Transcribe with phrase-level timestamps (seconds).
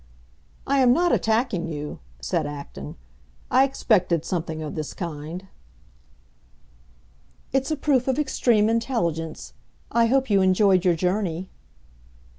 [0.65, 2.95] "I am not attacking you," said Acton.
[3.51, 5.45] "I expected something of this kind."
[7.53, 9.53] "It's a proof of extreme intelligence.
[9.91, 11.49] I hope you enjoyed your journey."